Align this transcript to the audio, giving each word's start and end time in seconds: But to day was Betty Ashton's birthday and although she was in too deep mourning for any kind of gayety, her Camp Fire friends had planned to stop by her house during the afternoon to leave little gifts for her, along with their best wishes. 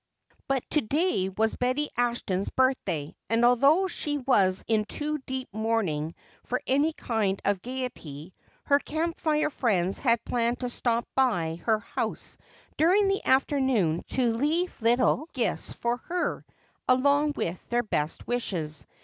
But 0.47 0.67
to 0.71 0.81
day 0.81 1.29
was 1.29 1.53
Betty 1.53 1.89
Ashton's 1.95 2.49
birthday 2.49 3.15
and 3.29 3.45
although 3.45 3.85
she 3.85 4.17
was 4.17 4.63
in 4.67 4.85
too 4.85 5.19
deep 5.27 5.47
mourning 5.53 6.15
for 6.43 6.59
any 6.65 6.91
kind 6.91 7.39
of 7.45 7.61
gayety, 7.61 8.33
her 8.63 8.79
Camp 8.79 9.15
Fire 9.19 9.51
friends 9.51 9.99
had 9.99 10.25
planned 10.25 10.61
to 10.61 10.69
stop 10.71 11.07
by 11.13 11.61
her 11.65 11.77
house 11.77 12.39
during 12.77 13.09
the 13.09 13.23
afternoon 13.23 14.01
to 14.13 14.33
leave 14.33 14.73
little 14.81 15.27
gifts 15.33 15.71
for 15.71 15.97
her, 15.97 16.45
along 16.87 17.33
with 17.35 17.69
their 17.69 17.83
best 17.83 18.25
wishes. 18.25 18.87